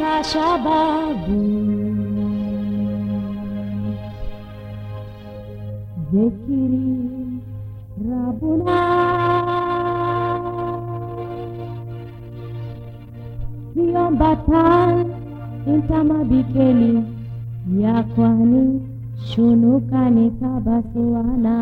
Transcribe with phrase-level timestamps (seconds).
[0.00, 1.40] Sasha Babu
[6.08, 7.04] Zekiri
[8.08, 8.80] Rabuna
[13.76, 14.94] Viambatan
[15.68, 16.92] Intama Bikeli
[17.82, 18.80] Yakwani
[19.28, 21.56] Shunukani Kabasuana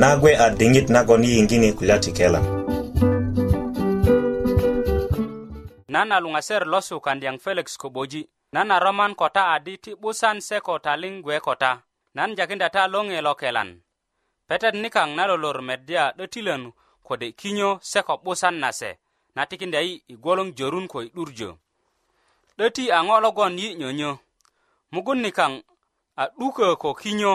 [0.00, 2.44] nagwe a dingit nagon yingini kulati kelam
[5.92, 8.20] nana luŋaser lo sukandiyaŋ felix koboji
[8.54, 11.70] nana roman kota adi ti 'busan se ko taliŋ gwe kota
[12.16, 13.70] nan jakinda ta loŋe lo kelan
[14.48, 16.62] petet nikaŋ na lolor meddya 'dötilön
[17.06, 18.90] kode kinyo se ko 'busan na se
[19.36, 21.50] na tikinda yi i gwoloŋ jorun ko i 'durjö
[22.56, 24.10] 'döti a ŋo logon yi nyönyö
[24.92, 25.52] mugun nikaŋ
[26.20, 27.32] a 'dukö ko kinyo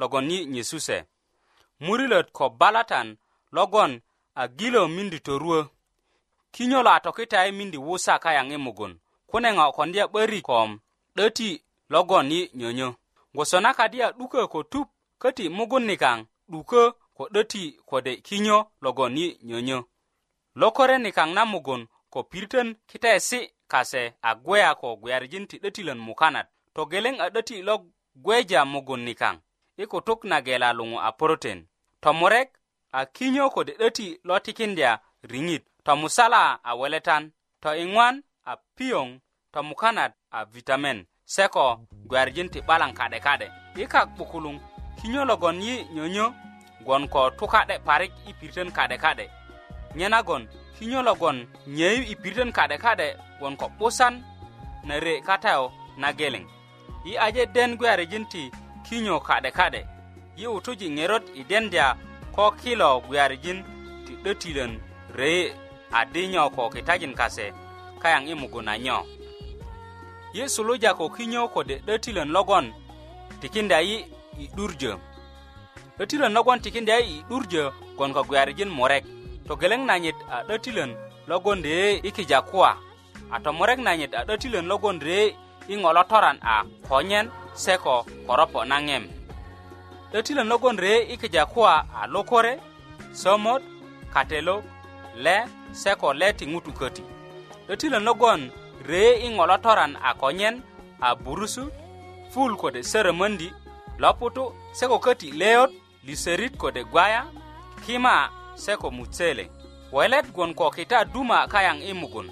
[0.00, 0.98] logon yi nyesu se
[1.80, 3.16] murilöt ko balatan
[3.52, 4.00] logon
[4.34, 5.64] a gilo mindi toruwö
[6.52, 8.92] kinyölo a tokitayi mindi wusa kayaŋ i mugun
[9.30, 10.56] kune ŋo kondya 'börik ko
[11.16, 11.48] 'döti
[11.92, 12.88] logon yi nyönyö
[13.34, 14.88] gwoso na kadi a 'dukö ko tup
[15.22, 16.18] köti mugun nikaŋ
[16.50, 16.80] 'dukö
[17.16, 19.78] ko 'döti kode kinyö logon yi nyönyö
[20.60, 21.82] lokore nikaŋ na mugun
[22.12, 23.38] ko piritön kitaesi
[23.72, 27.74] kase a gweya ko gwiyarijin ti 'dötilön mukanat togeleŋ a 'döti lo
[28.24, 29.36] gweja mugun nikaŋ
[29.78, 31.58] i kutuk nageela luŋu a puruten
[32.02, 32.48] tomurek
[32.98, 34.90] a kinyo ko de'döti lo tikindya
[35.30, 37.22] riŋit tomusala a weletan
[37.62, 38.14] to iŋwan
[38.44, 39.08] a piyoŋ
[39.54, 40.98] tomukanat a vitamen
[41.34, 41.64] se ko
[42.08, 43.46] gwerjin ti 'balaŋ ka'deka'de
[43.82, 44.56] i kak 'bukuluŋ
[44.98, 46.26] kinyo logon yi nyonyo
[46.84, 49.26] gwon ko tuka'de parik i piritön ka'deka'de
[49.98, 50.42] nye nagon
[50.76, 51.36] kinyo logon
[51.76, 53.08] nyeyu i piritön ka'deka'de
[53.38, 54.14] gwon ko 'busan
[54.88, 55.64] nare katayo
[56.02, 56.44] nageleŋ
[57.10, 58.44] i aje den gwerjin ti
[58.90, 59.82] kinyo kade kade
[60.40, 61.86] yi wutuji ŋerot i dendya
[62.36, 63.58] ko kilo gwiyarijin
[64.04, 64.72] ti 'dötilön
[65.14, 65.52] reyi
[66.00, 67.52] adi nyo ko kitajin kase
[68.00, 68.98] kayaŋ i muguna nyo
[70.34, 72.72] yi suluja ko kinyo kode 'dötilön logon
[73.42, 74.06] tikinda yi
[74.40, 74.92] i 'durjö
[75.98, 77.64] 'dötilön logon tikinda yi i 'durjö
[77.96, 79.04] gwon ko gwiyarijin murek
[79.48, 80.90] togeleŋ nanyit a 'dötilön
[81.28, 82.70] logon reye i kija kuwa
[83.30, 85.36] a tomurek nanyit a 'dötilön logon reye
[85.68, 86.56] i ŋolotoran a
[86.88, 87.26] konyen
[87.58, 89.04] seko koropo nang'em
[90.12, 92.60] lotilo nogonre ikijakwa alokore
[93.12, 93.62] somot
[94.14, 94.62] katelo
[95.16, 97.02] le seko le ti ŋutu köti
[97.68, 98.50] lotilo nogon
[98.86, 100.62] re i ŋolo toran a konyen
[101.06, 101.64] a burusu
[102.32, 103.48] ful kode sörömöndi
[103.98, 104.44] loputu
[104.78, 105.72] seko köti leyot
[106.06, 107.26] liserit kode gwaya
[107.86, 109.44] kima seko mutsele
[109.92, 112.28] welet gwon ko kita duma kayaŋ i mugun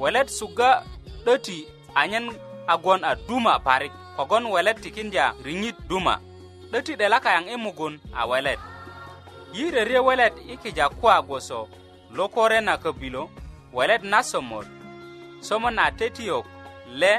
[0.00, 0.82] welet suga
[1.24, 2.32] döti anyen
[2.66, 6.14] a gwon a duma parik kogon welet tikindya riŋit duma
[6.70, 8.60] 'döti 'delaka yaŋ i e mugun a welet
[9.56, 11.58] yi rerye welet i kija kuwa gboso
[12.16, 13.22] lokore na köbilo
[13.76, 14.66] welet na somot
[15.46, 16.46] somon a tetiyok
[17.00, 17.12] le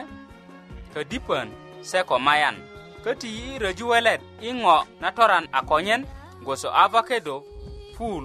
[0.94, 1.48] ködipön
[1.90, 2.57] se ko mayan
[3.04, 6.01] köti yi i röju welet i ŋo na toran a konyen
[6.44, 7.36] gboso avakedo
[7.95, 8.24] pul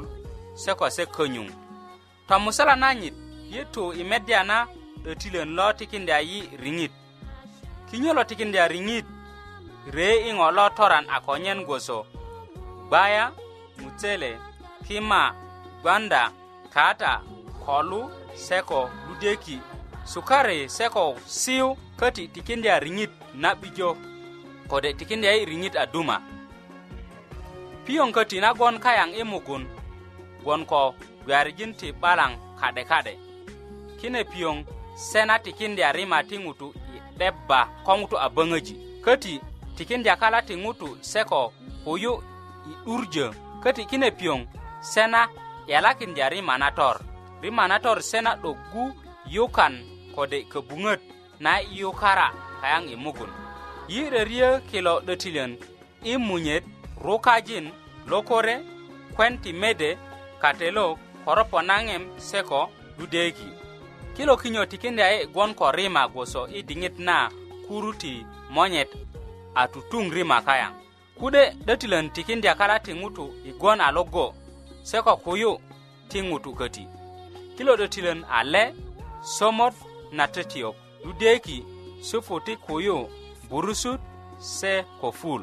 [0.62, 1.49] se ko se könyuŋ
[2.29, 3.15] tomusala nanyit
[3.53, 4.59] yetu i medya na
[5.03, 6.93] 'dötilön lo tikindya yi riŋit
[7.90, 9.06] kinyolo tikindi aring'it
[9.96, 12.06] re ing'o lo toran akonyen gwoso
[12.90, 13.32] baya
[13.80, 14.38] mucele
[14.84, 15.34] kima
[15.82, 16.30] gwanda
[16.74, 17.20] kata
[17.66, 19.60] kolu seko ludeki
[20.04, 23.96] sukare seko siu koti tikindi aring'it na bijo
[24.68, 26.20] kode tikindi ai ring'it aduma
[27.88, 29.64] piyong koti nagwon kayang imugun
[30.44, 30.92] gwon ko
[31.24, 33.14] gwarijin ti balang kade kade
[34.00, 34.64] kine piyong
[34.94, 36.72] sena tikindi arima ti ŋutu
[37.19, 39.32] deba ko ŋutu a böŋöji köti
[39.77, 41.43] tikindya kala ti ŋutu se ko
[41.84, 42.13] kuyu
[42.70, 43.27] i 'durjö
[43.63, 44.41] köti kine piyoŋ
[44.93, 45.20] sena
[45.70, 46.96] yalakindya rimanator
[47.43, 48.82] rimanator sena 'dogu
[49.34, 49.75] yukan
[50.15, 51.01] kode köbuŋöt
[51.44, 52.27] na yukara
[52.60, 53.32] kayaŋ i mugun
[53.93, 55.53] yi rörye kilo 'dötilön
[56.10, 56.65] i munyet
[57.05, 57.67] rukajin
[58.10, 58.55] lokore
[59.15, 59.89] kwen ti mede
[60.43, 62.60] katelok koropo naŋem se ko
[62.98, 63.48] dudeeki
[64.19, 67.31] kilo kinyo tikende e gwon ko rima gwoso i diŋit na
[67.67, 68.91] kuruti monyet
[69.55, 70.72] a tutuŋ rima kayaŋ
[71.19, 74.34] kude 'dötilön tikindya kala ti ŋutu i gwon a logo
[74.82, 75.53] se ko kuyu
[76.10, 76.84] ti ŋutu köti
[77.56, 78.75] kilo 'dötilön a le
[79.39, 79.75] somot
[80.10, 80.75] na tötiyok
[81.06, 81.58] ludyeki
[82.03, 83.06] supu ti kuyu
[83.48, 84.01] burusut
[84.58, 85.43] se ko ful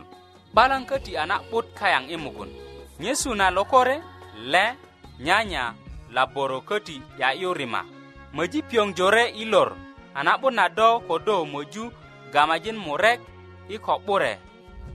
[0.52, 2.52] 'balan köti a na'but kayaŋ i mugun
[3.00, 3.96] nyesu na lokore
[4.52, 4.64] le
[5.24, 5.72] nyanya
[6.12, 7.95] laboro köti 'ya'yu rima
[8.38, 9.70] möji piöŋ jore i lor
[10.14, 11.86] a na'but na do kodo möju
[12.34, 13.20] gamajin murek
[13.70, 14.34] i ko'bure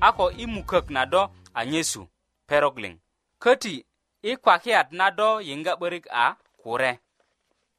[0.01, 1.23] a ko i mukök na do
[1.55, 2.03] a nyesu
[2.49, 2.95] perok liŋ
[3.43, 3.75] köti
[4.23, 6.27] i kwakiyat na do yiŋga 'börik a
[6.63, 6.93] kure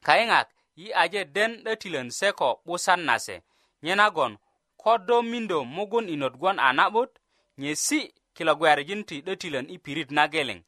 [0.06, 0.48] kayiŋak
[0.84, 3.36] i aje den 'dötilön se ko 'busan nase
[3.84, 4.38] nye nagon
[4.82, 7.10] ko do mindo mugun i not gwon a na'but
[7.58, 8.00] nyesi
[8.36, 10.60] kilo gwearijin ti 'dötilön i pirit na geleŋ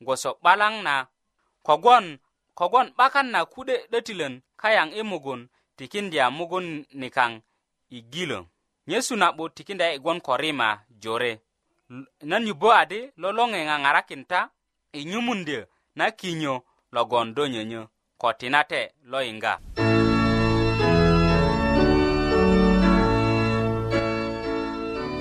[0.00, 1.06] gwoso 'balaŋ na
[1.66, 2.18] kogwon
[2.56, 5.40] kogwon 'bakan na kude 'dötilön kayaŋ i e mugun
[5.76, 6.66] tikindya mugun
[7.00, 7.32] nikaŋ
[7.96, 8.38] i gilö
[8.88, 10.68] nyesu na'but tikindya i e gwon ko rima
[11.02, 11.32] jore
[12.30, 14.40] nan yubbö adi lo loŋe ŋaŋarakin ta
[14.98, 15.60] i e nyumundyö
[15.98, 16.54] na kinyo
[16.94, 17.82] logon do nyönyö
[18.20, 19.52] ko tinate lo yiŋga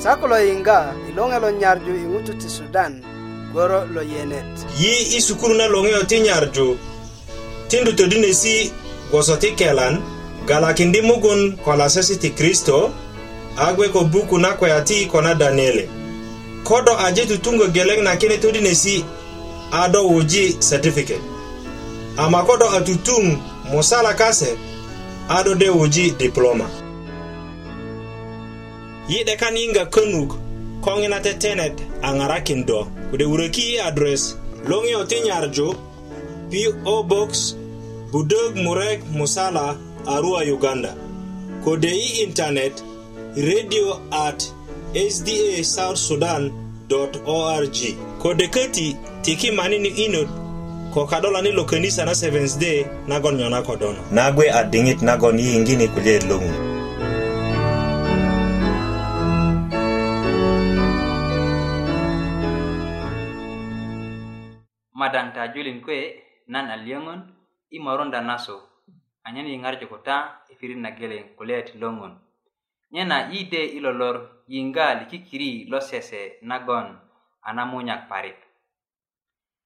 [0.04, 0.78] sako lo yiŋga
[1.10, 2.94] i loŋe lo nyarju i ŋutu ti sudan
[3.52, 6.68] gworo lo yenet yi i sukuru na loŋeyo ti nyarju
[7.68, 8.72] tindu todinesi
[9.10, 10.02] gboso ti kelan
[10.48, 12.94] galakindi mugun ko lasesi ti kristo
[13.58, 15.90] a gbe ko buku na kwaya ti ko na daniele
[16.64, 19.04] kodo aje tutungo geleŋ na kine todinesi
[19.72, 21.22] a do wuji satifiket
[22.18, 23.38] ama kodo a tutuŋ
[23.72, 24.58] musala kase
[25.30, 26.70] a do de wuji diploma
[29.10, 30.32] yi'de kan yiŋga könuk
[30.84, 34.38] ko ŋina tetenet a ŋarakin do kode wuröki i adres
[34.70, 35.68] loŋiyo ti nyarju
[36.52, 37.56] PO Box
[38.14, 39.76] Budog Murek Musala
[40.06, 40.94] Arua Uganda
[41.66, 42.84] kode i internet
[43.36, 44.44] radio at
[44.94, 46.52] sda south sudan
[46.94, 47.74] org
[48.22, 48.88] kode keti
[49.26, 50.30] tiki mani ni inut
[50.94, 56.20] ko kadola ni lokenisa na 7 day nagon nyona kodono nagwe adingit nagon yingini kulie
[56.30, 56.54] lungu
[64.94, 67.22] madan ta julin kwe nan a liyöŋön
[67.76, 68.56] i morunda na su
[69.28, 70.16] anyen yiŋarju kuta
[70.52, 71.74] i pirit na geleŋ kulya ti
[72.94, 74.18] nyena yi de i lolor
[74.54, 76.88] yiŋga likikiri lo sese nagon
[77.48, 78.40] a na munyak parik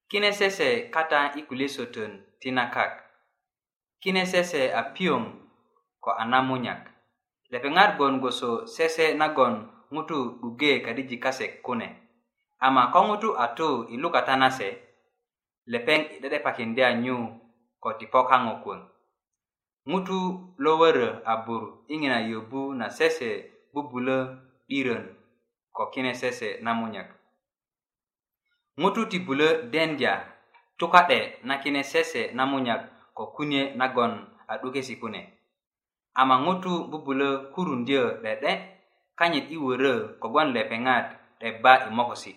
[0.09, 2.93] kine sese kata i kulyesutötön tina kak
[4.01, 5.23] kine sese a piyoŋ
[6.03, 6.81] ko a na munyak
[7.51, 9.55] lepeŋat gwon gwoso sese nagon
[9.93, 11.87] ŋutu guge kadijik kase kune
[12.65, 14.67] ama ko ŋutu a tu i lukata na se
[15.73, 17.17] lepeŋ i 'de'depakindi anyu
[17.83, 18.81] ko ti pokaŋo kuwon
[19.89, 20.19] ŋutu
[20.63, 23.29] lo wörö a bur i ŋina yobu na sese
[23.73, 24.17] bubulö
[24.69, 25.05] 'dirön
[25.75, 27.09] ko kine sese na munyak
[28.81, 30.13] ŋutu ti bulö dendya
[30.79, 32.81] tuka'de na kine sese na munyak
[33.17, 34.13] ko kunye nagon
[34.49, 35.21] a 'dukesi kune
[36.21, 38.51] ama ŋutu bubulö kurundyö 'de'de
[39.19, 41.05] kanyit i wörö kogwon lepeŋat
[41.37, 42.33] 'debba i mokosi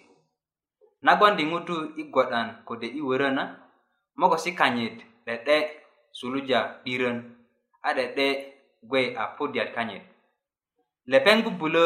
[1.06, 3.44] nagwandi ŋutu i gwadan kode i wörö na
[4.18, 5.56] mogo si kanyit de'de
[6.18, 7.16] suluja 'dirön
[7.87, 8.28] a de'de
[8.90, 10.04] gwe a pudiyat kanyit
[11.11, 11.85] lepeŋ bubulö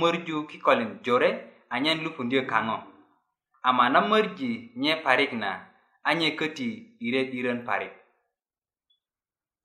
[0.00, 1.30] mörju kikolin jore
[1.74, 2.78] anyen lupundyö kaŋo
[3.68, 4.50] ama na mörji
[4.82, 5.50] nye parik na
[6.08, 7.94] anye köti 'dire 'dirön parik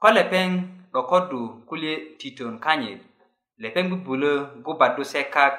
[0.02, 0.50] ko lepeŋ
[0.94, 3.02] 'dokodu kulye titön kanyit
[3.64, 4.32] lepeŋ bubulö
[4.66, 5.54] gubadu se kak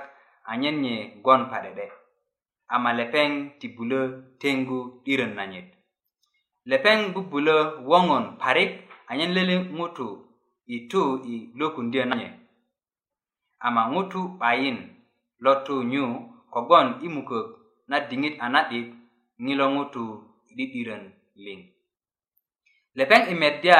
[0.51, 1.87] anyen nye gwon pa de'de
[2.73, 3.31] ama lepeŋ
[3.61, 4.01] ti bulö
[4.41, 5.67] teŋgu 'dirön nanyit
[6.71, 7.57] lepeŋ bubulö
[7.89, 8.71] woŋon parik
[9.11, 10.09] anyen lele ŋutu
[10.75, 11.03] i tu
[11.33, 12.29] i lokundyö nanye
[13.67, 14.79] ama ŋutu 'bayin
[15.45, 16.05] lo tu nyu
[16.53, 17.47] kogwon i mukök
[17.91, 18.89] na diŋit a na'dit
[19.45, 20.03] ŋilo ŋutu
[20.51, 21.05] i 'di'dirön
[21.45, 21.61] liŋ
[22.99, 23.79] lepeŋ i medya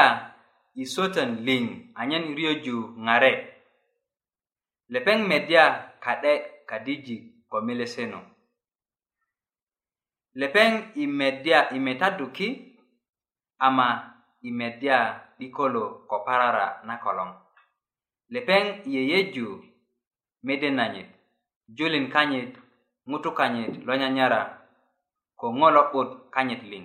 [0.81, 1.63] i sötön liŋ
[2.01, 3.39] anyen i ryöju ŋaret
[4.93, 5.63] lepeŋ medya
[6.03, 6.31] ka'de
[6.69, 8.25] kadijik ko melesenok
[10.41, 10.69] lepeŋ
[11.01, 12.49] i medya i metadu ki
[13.67, 13.87] ama
[14.43, 14.97] i medya
[15.37, 17.29] 'dikolo ko parara na koloŋ
[18.33, 19.47] lepeŋ i yeyeju
[20.47, 21.09] mede nanyit
[21.77, 22.51] julin kanyit
[23.09, 24.41] ŋutu kanyit lo nyanyara
[25.39, 26.83] ko ŋo lo'but kanyit liŋ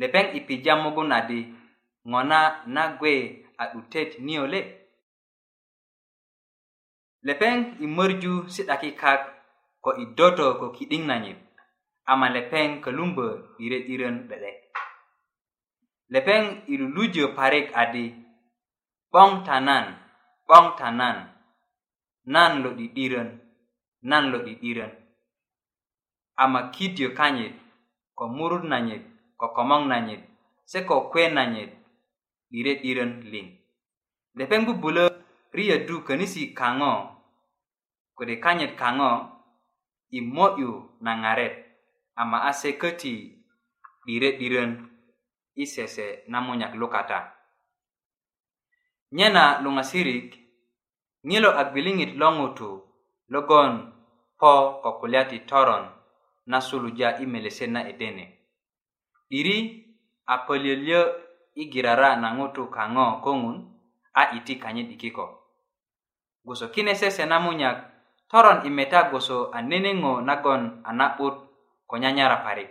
[0.00, 1.40] lepeŋ i pija mugun adi
[2.10, 2.40] ŋo na
[2.74, 3.14] na gwe
[3.62, 4.60] a 'dutet niyole
[7.26, 9.20] lepeŋ i mörju si'daki kak
[9.84, 11.40] ko i doto ko ki'diŋ nanyit
[12.12, 13.28] ama lepeŋ kalumbö
[13.62, 14.56] i re'dirön gbe'de'
[16.14, 18.04] lepeŋ i lulujö parik adi
[19.10, 19.84] 'boŋ ta nan
[20.46, 21.16] 'boŋ ta nan
[22.34, 23.30] nan lo'di'dirön
[24.10, 24.92] nan lo'di'dirön
[26.42, 27.54] ama kidyö kanyit
[28.18, 29.02] ko murut nanyit
[29.40, 30.22] ko komoŋ nanyit
[30.70, 31.70] se ko kwe nanyit
[32.56, 33.48] i re'dirön liŋ
[34.38, 35.04] lepeŋ bubulö
[35.56, 36.92] riyadu könisi kaŋo
[38.16, 39.10] kode kanyit kaŋo
[40.16, 40.72] i mo'yu
[41.06, 41.56] na ŋaret
[42.18, 43.38] ama ase köti
[44.02, 44.90] dire 'dirön
[45.54, 47.18] i sese na munyak lukata
[49.16, 50.28] nyena luŋasirik
[51.28, 52.70] ŋilo a gbiliŋit lo ŋutu
[53.32, 53.72] logon
[54.40, 55.84] po ko kulya ti toron
[56.50, 58.24] na suluja i melesiyet na edene
[59.30, 59.58] 'diri
[60.26, 61.02] a pölyölyö
[61.54, 63.56] i girara na ŋutu kaŋo köŋun
[64.20, 65.26] a iti kanyit i kiko
[66.44, 67.78] gwoso kine sese na munyak
[68.30, 71.36] toron i meta gwoso a neneŋo nagon a na'but
[71.88, 72.68] ko nyanyara parik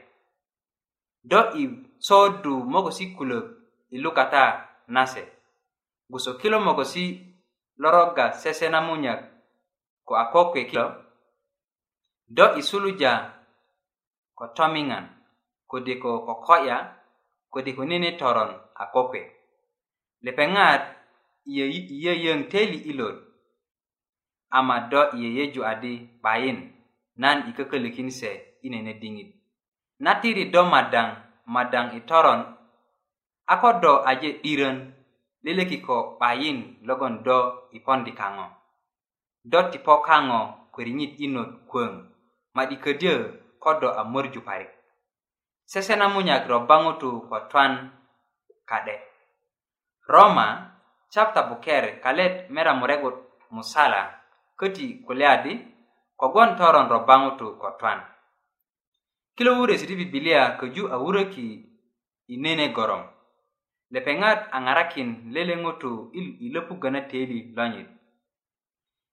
[1.25, 1.65] do i
[1.97, 3.45] soodu mogo si kulök
[3.89, 4.43] i lukata
[4.93, 5.23] nase
[6.09, 7.17] gwoso kilo mogo si
[7.81, 9.19] loroga sese na munyak
[10.05, 10.87] ko a kokwe kilo
[12.29, 13.13] do i suluja
[14.37, 15.05] ko tomiŋan
[15.65, 16.77] kode ko koko'ya
[17.49, 19.21] kode ko nene toron a kokwe
[20.21, 20.81] lepeŋat
[21.97, 23.17] yeyöŋ teli ilot
[24.53, 26.69] ama do i yeyeju adi bayin
[27.17, 29.29] nan i kökölökin se nene diŋit
[30.05, 31.07] na ti ridö madaŋ
[31.53, 32.41] madaŋ i toron
[33.53, 34.77] a ko do aje 'dirön
[35.45, 37.37] lelekiko 'bayin logon do
[37.77, 38.47] i pondi kaŋo
[39.51, 40.39] do ti po kaŋo
[40.73, 41.91] köriŋit i not kwöŋ
[42.55, 43.15] ma'di ködyö
[43.63, 44.71] ko do a mörju parik
[45.71, 47.73] sese na munyak robba ŋutu ko twan
[48.69, 48.95] ka'de
[50.13, 50.47] roma
[51.13, 53.15] chapta buker kalet meramuregut
[53.55, 54.01] musala
[54.59, 55.53] köti kulya di
[56.19, 57.99] kogwon toron robba ŋutu ko twan
[59.37, 61.45] kilo wurösi ti bibilia köju a wuröki
[62.27, 63.03] i nene gorom
[63.93, 65.91] lepeŋat a ŋarakin lele ŋutu
[66.41, 67.89] i löpuggö na teili lonyit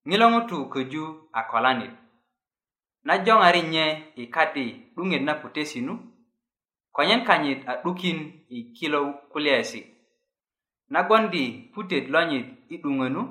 [0.09, 1.93] ŋilo ŋutu köju a kolanit
[3.07, 3.85] na joŋari nye
[4.23, 5.95] i kadi 'duŋet na putesinu
[6.97, 8.19] konyen kanyit a 'dukin
[8.57, 9.00] i kilo
[9.33, 9.81] kulyaesi
[10.95, 13.23] nagondi putet lonyit i 'duŋönu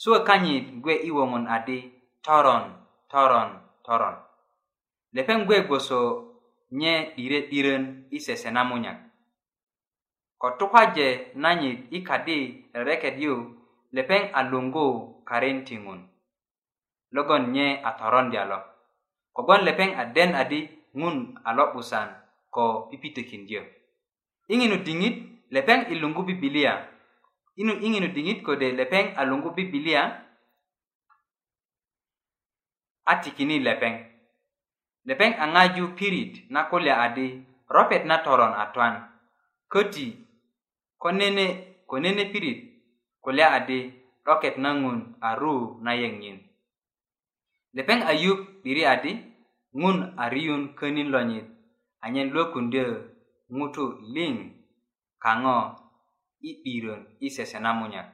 [0.00, 1.78] suwe kanyit gwe i woŋun adi
[2.24, 2.64] toron
[3.10, 3.50] toron
[3.86, 4.16] toron
[5.14, 5.98] lepeŋ bge gboso
[6.80, 8.98] nye 'dire 'dirön i sese na munyak
[10.40, 12.38] ko tukaje nanyit i kadi
[12.78, 13.34] rereket yu
[13.96, 14.86] lepeŋ a luŋgu
[15.28, 16.00] karin ti ŋun
[17.14, 18.58] logon nye a torondya lo
[19.34, 20.60] kogwon lepeŋ a den adi
[21.00, 22.08] ŋun a lo'busan
[22.54, 23.62] ko pipitekindyö
[24.52, 25.16] iŋinu diŋit
[25.54, 26.72] lepeŋ i luŋgu bibilia
[27.60, 30.02] inu iŋinu diŋit kode lepeŋ a luŋgu bibilia
[33.06, 33.94] a tikini lepeŋ
[35.08, 37.26] lepeŋ a ŋaju pirit na kulya adi
[37.74, 38.94] ropet na toron atwan
[39.72, 40.06] köti
[41.02, 41.46] ko nene
[41.88, 42.60] ko nene pirit
[43.24, 43.80] kulya adi
[44.24, 46.38] 'doket na ŋun a ruu na yeŋiyen
[47.76, 49.12] lepeŋ ayup 'diri adi
[49.80, 51.46] ŋun a riyun könin lonyit
[52.04, 52.86] anyen lwökundyö
[53.56, 54.34] ŋutu liŋ
[55.24, 55.58] kaŋo
[56.48, 58.08] i 'dirön i sese na munyak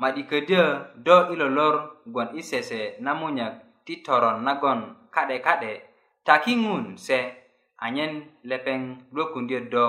[0.00, 0.64] ma'di ködyö
[1.06, 1.76] do i lolor
[2.12, 4.80] gwon i sese na munyak ti toron nagon
[5.14, 5.72] ka'de ka'de
[6.26, 7.18] takiŋun se
[7.84, 8.12] anyen
[8.48, 8.80] lepeŋ
[9.14, 9.84] lwökundyöt do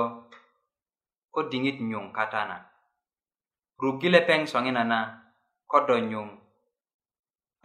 [1.34, 2.58] ko diŋit nyuŋ kata na
[3.82, 5.00] rugi lepeŋ soŋina na
[5.72, 6.28] ko do nyuŋ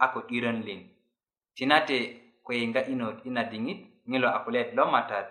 [0.03, 0.81] a ko 'dirön liŋ
[1.55, 1.99] tinate
[2.45, 3.79] ko yiŋga inot ina diŋit
[4.11, 5.27] ŋilo a kulyaet lomatat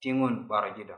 [0.00, 0.96] tiŋun 'boroji do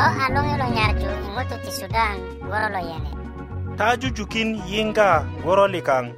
[0.00, 2.16] lo a loŋilo nyarju i ŋutu ti sudan
[2.48, 3.10] goro lo yene
[3.80, 6.12] tajujukin yinga gorolikang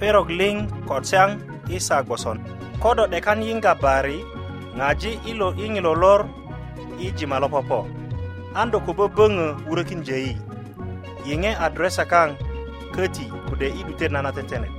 [0.00, 1.36] perog ling kotsang
[1.68, 2.40] isa goson
[2.80, 4.24] kodo dekan yinga bari
[4.74, 6.24] ngaji ilo ingilo lor
[6.96, 7.84] iji malopopo
[8.56, 10.32] ando kubobeng urekin jei
[11.28, 12.32] yenge adresa kang
[12.96, 14.72] keti kude ibute nana tetenet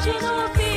[0.00, 0.67] 私の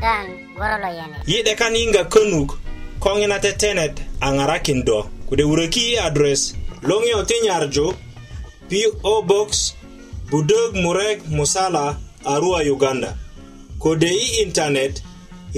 [0.00, 2.50] dan gorolo yene yide kan inga könuk
[3.04, 6.42] koŋina tetenet a ŋarakin do kode wuröki i adres
[6.88, 7.86] loŋiyo ti nyarju
[8.68, 9.50] PO Box
[10.30, 11.86] budök Murek Musala
[12.32, 13.10] Arua Uganda
[13.82, 14.94] kode i intanet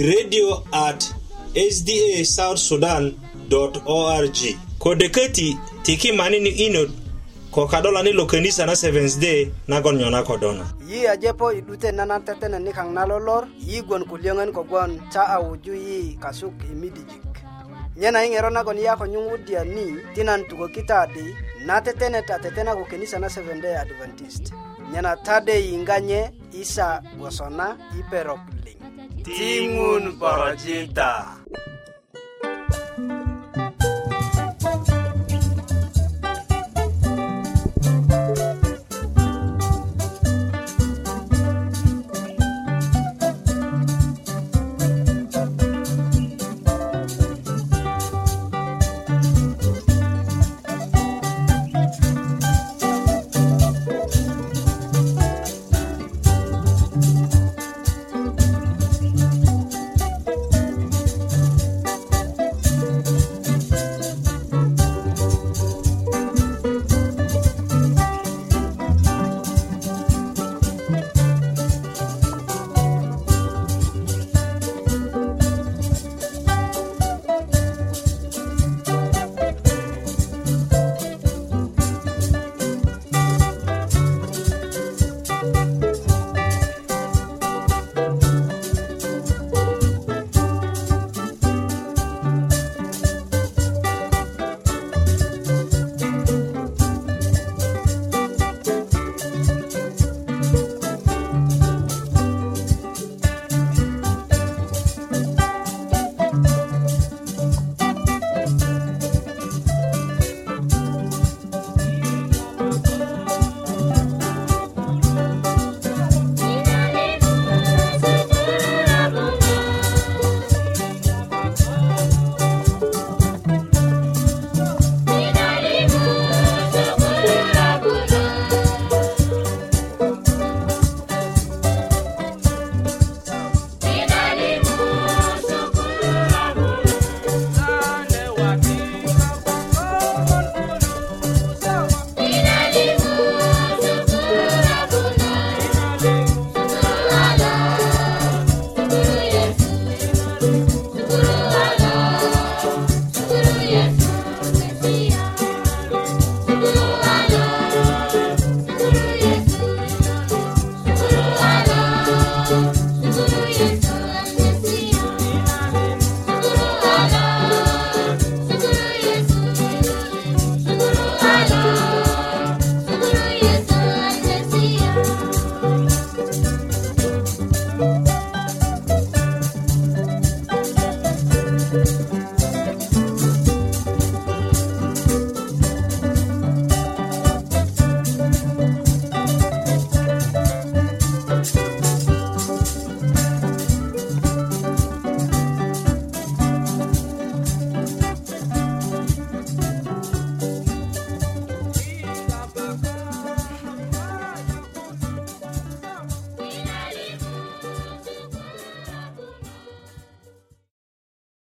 [0.08, 0.48] radio
[0.86, 1.00] at
[1.74, 2.02] sda
[2.36, 3.04] south sudan
[3.86, 4.38] org
[4.82, 5.48] kode köti
[5.84, 6.90] tiki manini inot
[7.52, 12.08] ko kadola ni lo kenisa na seventh day nagon nyona kodona yi ajepo idute na
[12.24, 17.20] tetene ni kang nalolor yi gwon kuliongen kogwon ta awuju yi kasuk imidijik
[18.00, 21.36] nyena ing'ero nagon yako nyung'udia ni ti nan kitadi
[21.68, 24.52] na tetene ta tetena ko kenisa na seventh day adventist
[24.92, 28.32] nyena tade yinganye isa gwosona liŋ
[29.28, 31.36] ti ŋun porojita